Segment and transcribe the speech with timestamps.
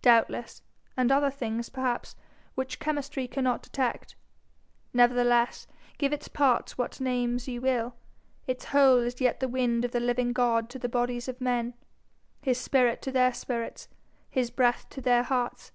[0.00, 0.62] Doubtless
[0.96, 2.16] and other things, perhaps,
[2.54, 4.16] which chemistry cannot detect.
[4.94, 5.66] Nevertheless,
[5.98, 7.94] give its parts what names you will,
[8.46, 11.74] its whole is yet the wind of the living God to the bodies of men,
[12.40, 13.88] his spirit to their spirits,
[14.30, 15.70] his breath to their hearts.